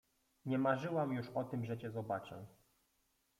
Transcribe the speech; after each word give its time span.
—Nie 0.45 0.57
marzyłam 0.57 1.13
już 1.13 1.29
o 1.29 1.43
tym, 1.43 1.65
że 1.65 1.77
cię 1.77 1.91
zobaczę! 1.91 2.45